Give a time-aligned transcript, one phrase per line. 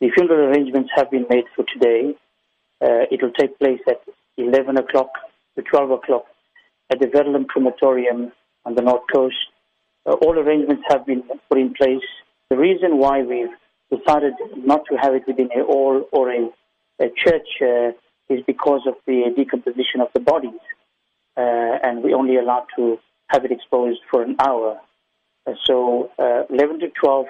[0.00, 2.14] The funeral arrangements have been made for today.
[2.80, 4.00] Uh, it will take place at
[4.38, 5.10] 11 o'clock
[5.56, 6.24] to 12 o'clock
[6.90, 8.32] at the Verulam Crematorium
[8.64, 9.36] on the North Coast.
[10.06, 12.06] Uh, all arrangements have been put in place.
[12.48, 13.54] The reason why we've
[13.90, 16.48] decided not to have it within a hall or a,
[16.98, 17.92] a church uh,
[18.32, 20.60] is because of the decomposition of the bodies.
[21.36, 24.80] Uh, and we're only allowed to have it exposed for an hour.
[25.46, 27.26] Uh, so, uh, 11 to 12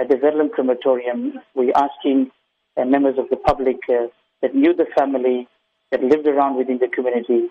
[0.00, 2.30] at the Verulam Crematorium, we're asking
[2.76, 4.06] uh, members of the public uh,
[4.40, 5.46] that knew the family,
[5.92, 7.48] that lived around within the community,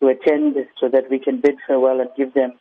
[0.00, 2.52] to attend so that we can bid farewell and give them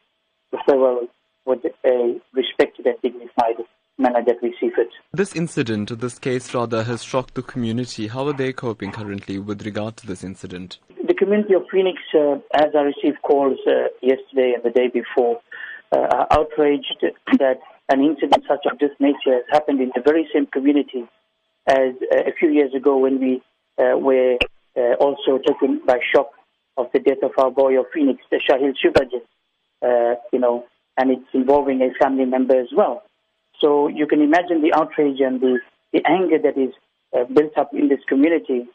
[0.52, 1.08] the farewell
[1.46, 3.66] with a respected and dignified
[3.98, 4.90] manner that we see fit.
[5.14, 8.08] This incident, this case rather, has shocked the community.
[8.08, 10.80] How are they coping currently with regard to this incident?
[11.08, 15.40] The community of Phoenix, uh, as I received calls uh, yesterday and the day before,
[15.98, 17.06] are outraged
[17.40, 21.06] that an incident such of this nature has happened in the very same community
[21.68, 23.42] as uh, a few years ago when we
[23.78, 24.38] uh, were
[24.78, 26.30] uh, also taken by shock
[26.78, 30.66] of the death of our boy of Phoenix, the Shahiel Sewpujun, you know,
[30.98, 33.04] and it's involving a family member as well.
[33.60, 35.60] So you can imagine the outrage and the,
[35.92, 36.74] the anger that is
[37.16, 38.66] uh, built up in this community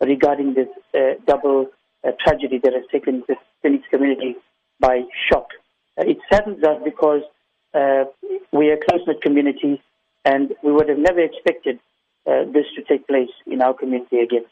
[0.00, 1.66] regarding this uh, double
[2.06, 4.36] uh, tragedy that has taken this Phoenix community
[4.80, 5.47] by shock.
[5.98, 7.22] It saddens us because
[7.74, 8.04] uh,
[8.52, 9.82] we are a close-knit community
[10.24, 11.78] and we would have never expected
[12.26, 14.44] uh, this to take place in our community again.